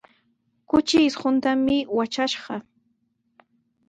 [0.73, 2.55] Kuchi isquntami watrashqa.